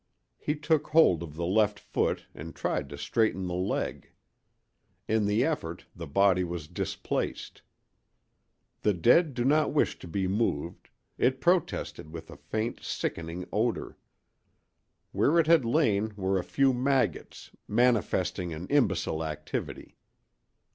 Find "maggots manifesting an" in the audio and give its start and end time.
16.73-18.65